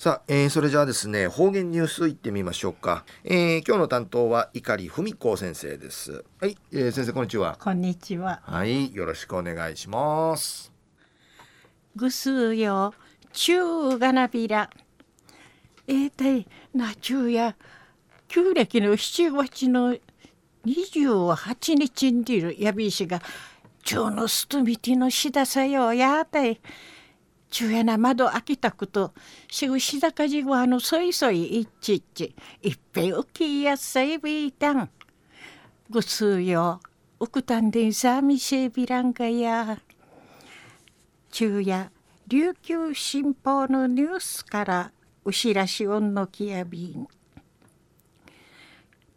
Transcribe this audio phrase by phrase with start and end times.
[0.00, 6.24] さあ、えー、それじゃあですね方言ニュースいってみましょうか、えー、今日の担当は碇文子先生です。
[6.40, 7.58] はい、えー、先生こんにちは。
[7.60, 8.40] こんにちは。
[8.42, 10.72] はいよろしくお願いします。
[11.96, 12.94] ぐすよ
[13.34, 14.70] 中がなびら。
[15.86, 17.54] えー、たいな中や
[18.26, 19.94] 旧暦の7月の
[20.64, 23.20] 28日にいるやびしが
[23.84, 26.58] 中のすとみてのしださよやたい
[27.50, 29.12] 中やな窓開けたこと
[29.50, 34.88] しぐしだかじごあのそいそいいっちいちいっぺうきやさいびいたん
[35.90, 36.80] ぐすうよ
[37.18, 39.78] うくたんでんさみせびらんがや。
[41.30, 41.90] 中や
[42.28, 44.92] 琉球新報のニュースから
[45.24, 47.06] うしらしおんのきやびん。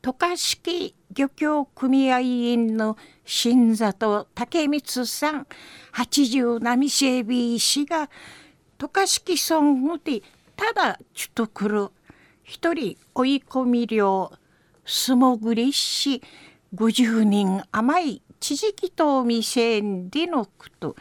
[0.02, 5.48] 渡嘉敷漁協組合員の新里武光さん
[5.94, 8.10] 80波シェビー氏が
[8.78, 10.22] 渡嘉敷村で
[10.56, 11.90] ただちとくる
[12.44, 14.32] 一人追い込み量
[14.86, 16.22] 素潜りし
[16.76, 20.96] 50人甘い地域と未成年でのこと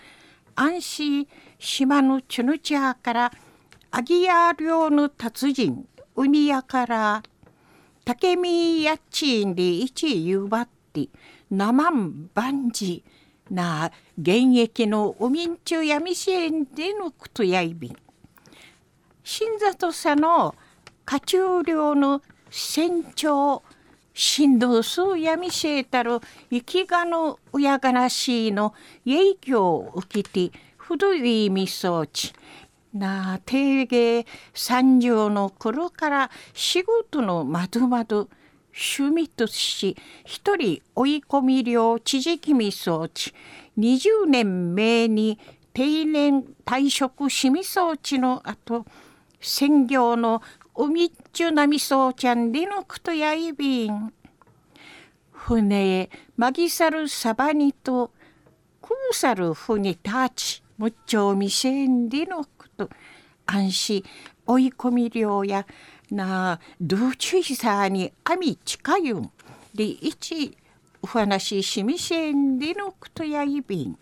[0.55, 3.33] 安心島のチュヌチャーから
[3.91, 7.23] アギヤー領の達人海屋から
[8.05, 11.09] 竹見やちんで一ゆばって
[11.53, 13.05] 生んばんじ
[13.51, 17.97] な現役のおみんちゅやみしえんでのくとやいびん。
[19.23, 20.55] 新里さの
[21.05, 23.63] 家中領の船長
[24.15, 28.73] 振動数やみせえたる生きがの親がなしいの
[29.05, 32.33] 影響を受けて古いみそうち
[32.95, 38.29] なあ定芸三条の頃から仕事のまどまど
[38.73, 43.35] 趣味とし一人追い込み量知識み装置
[43.79, 45.39] 20年目に
[45.75, 48.85] 定年退職しみ装置の後
[49.41, 50.43] 専業の
[50.75, 54.13] 海っちゅなみそうちゃんでのくとやいびん
[55.31, 58.13] 船へまぎさるさばにと
[58.81, 62.45] くうさる船たちむっちょうみせんでの
[62.77, 62.89] と
[63.47, 64.05] 安心
[64.47, 65.67] 追い込み量や
[66.13, 69.31] などうちいさにあみ近いん。
[69.75, 70.57] で一
[71.01, 73.99] お話しみせんでのくとやいびん。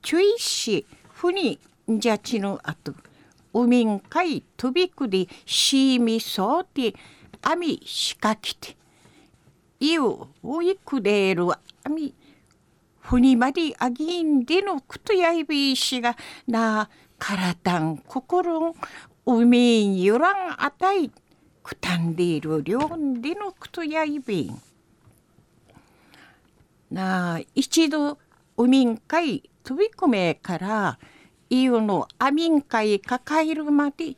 [0.00, 1.58] 注意しふに
[1.90, 2.94] んじゃちのあと
[3.52, 6.94] うみんかいとびくりしみそうて
[7.42, 8.76] あみしかきて。
[9.80, 11.58] いおおいくれるあ
[11.88, 12.14] み
[13.00, 16.16] ふにまりあぎんでのくとやいびしが
[16.46, 16.88] な
[17.18, 18.74] 体ん心ん海ん
[20.18, 21.10] らんあたい
[21.62, 22.80] くたんでいる両
[23.20, 24.62] でのくとやいびん。
[26.90, 28.18] なあ一度
[28.56, 30.98] 海んかい飛び込めから
[31.48, 34.16] いうのあみんかい抱えるまで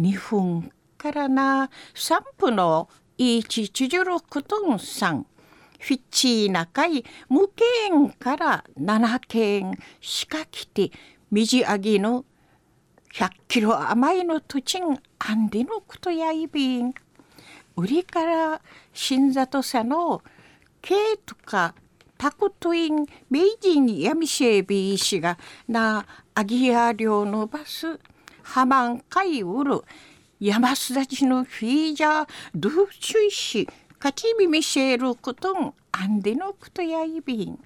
[0.00, 2.88] 2分からな3分の
[3.18, 5.26] 1ちじゅるくとんさん
[5.78, 7.50] フィッチーなかい無
[7.90, 10.90] 限から7件しか来て
[11.30, 12.24] みじあぎの
[13.14, 16.92] 100キロ甘いの土地んあんでのことやいびん。
[17.76, 18.60] 売りから
[18.92, 20.20] 新里さの
[20.82, 21.76] ケイとか
[22.18, 25.38] タクトイン名人やみせびいしが
[25.68, 26.04] な
[26.34, 28.00] アギア領のバス
[28.42, 29.82] ハマンカイウル
[30.40, 33.68] 山すだちのフィージャードゥチュイシ
[34.00, 37.58] カチビミシェルことんアンデのことやいびん。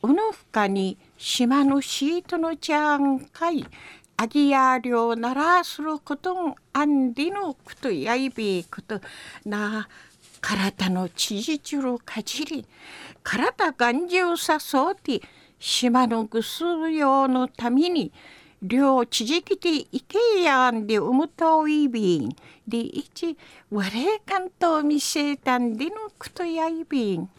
[0.00, 3.66] うのふかに島のシートのちゃんかい
[4.20, 9.00] アギヤー領ならすることんあんりのことやいびこと。
[9.44, 9.88] な
[10.40, 12.66] 体のちじちゅるかじり。
[13.22, 15.22] 体がんじゅうさそうて
[15.60, 18.12] 島のぐすうようのために
[18.60, 22.36] 両ちじきていけやんでうむといびん。
[22.66, 23.36] でいち
[23.70, 27.30] われかんと見せたんでのことやいびん。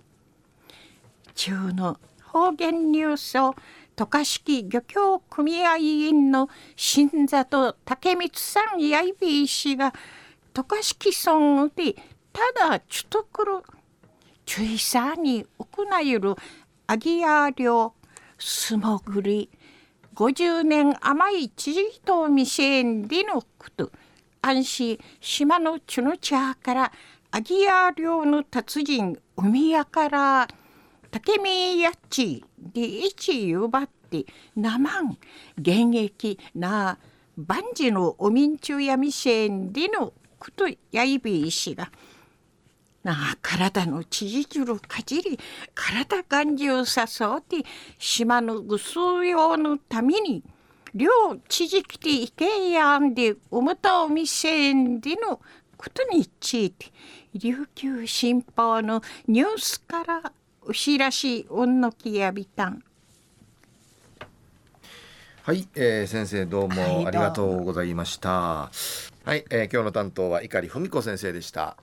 [1.36, 3.54] 中の方言ニュースを
[4.00, 9.94] 渡嘉敷漁協組合員の新里竹光さんやいびい氏が
[10.54, 11.96] 渡嘉敷村で
[12.32, 13.52] ただちゅとくる
[14.46, 16.36] 注意さに行いる
[16.88, 17.94] アギア漁
[18.38, 19.50] 素潜り
[20.16, 23.92] 50年甘い知事と未成年でのこと。
[24.42, 26.92] 安心島のチュノチャーから
[27.32, 30.48] アギア漁の達人海屋から
[31.12, 34.26] 竹見やっちで一ゆばって
[34.56, 35.18] 生ん
[35.58, 36.98] 現役な
[37.38, 41.92] 万事のおみんちゅうやみせんでのことやいびいしが
[43.04, 45.40] なあ体のちじじるかじり
[45.74, 47.58] 体がんじをさそうて
[47.98, 50.44] 島のぐすうようのために
[50.94, 51.10] 両
[51.48, 55.40] 知事来ていてやんでおもたお店での
[55.78, 56.88] ことについて
[57.34, 62.84] 琉球新報のニュースからお知らしおんのきやびたん
[65.44, 68.30] はい、えー、先生どうもありがとうございました。
[68.30, 71.76] はい、えー、今日の担当は碇文子先生でした。